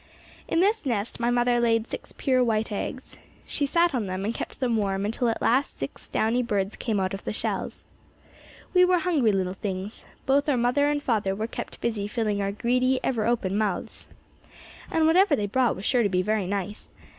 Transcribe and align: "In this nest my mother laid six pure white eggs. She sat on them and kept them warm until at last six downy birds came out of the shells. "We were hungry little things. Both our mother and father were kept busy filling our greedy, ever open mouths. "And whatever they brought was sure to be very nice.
"In 0.47 0.61
this 0.61 0.83
nest 0.83 1.19
my 1.19 1.29
mother 1.29 1.59
laid 1.59 1.85
six 1.85 2.11
pure 2.11 2.43
white 2.43 2.71
eggs. 2.71 3.17
She 3.45 3.67
sat 3.67 3.93
on 3.93 4.07
them 4.07 4.25
and 4.25 4.33
kept 4.33 4.59
them 4.59 4.75
warm 4.75 5.05
until 5.05 5.29
at 5.29 5.43
last 5.43 5.77
six 5.77 6.07
downy 6.07 6.41
birds 6.41 6.75
came 6.75 6.99
out 6.99 7.13
of 7.13 7.23
the 7.23 7.31
shells. 7.31 7.83
"We 8.73 8.83
were 8.83 8.97
hungry 8.97 9.31
little 9.31 9.53
things. 9.53 10.05
Both 10.25 10.49
our 10.49 10.57
mother 10.57 10.87
and 10.89 11.03
father 11.03 11.35
were 11.35 11.45
kept 11.45 11.81
busy 11.81 12.07
filling 12.07 12.41
our 12.41 12.51
greedy, 12.51 12.99
ever 13.03 13.27
open 13.27 13.55
mouths. 13.55 14.07
"And 14.89 15.05
whatever 15.05 15.35
they 15.35 15.45
brought 15.45 15.75
was 15.75 15.85
sure 15.85 16.01
to 16.01 16.09
be 16.09 16.23
very 16.23 16.47
nice. 16.47 16.89